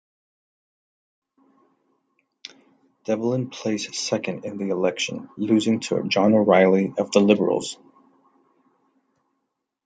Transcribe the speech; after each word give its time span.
Devolin 3.05 3.51
placed 3.51 3.93
second 3.93 4.45
in 4.45 4.57
the 4.57 4.69
election, 4.69 5.29
losing 5.37 5.79
to 5.79 6.01
John 6.07 6.33
O'Reilly 6.33 6.91
of 6.97 7.11
the 7.11 7.19
Liberals. 7.19 7.77